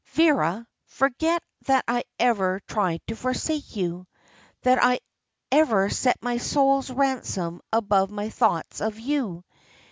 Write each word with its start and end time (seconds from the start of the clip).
Vera, 0.13 0.65
forget 0.87 1.43
that 1.67 1.85
I 1.87 2.05
ever 2.17 2.59
tried 2.67 3.05
to 3.05 3.15
forsake 3.15 3.75
you 3.75 4.07
that 4.63 4.83
I 4.83 4.99
ever 5.51 5.91
set 5.91 6.17
my 6.23 6.37
soul's 6.39 6.89
ransom 6.89 7.61
above 7.71 8.09
my 8.09 8.29
thoughts 8.31 8.81
of 8.81 8.99
you. 8.99 9.43